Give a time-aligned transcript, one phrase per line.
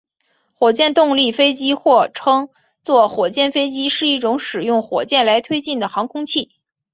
[0.55, 2.49] 火箭动力飞机或称
[2.81, 6.49] 作火箭飞机是一种使用火箭来推进的航空器。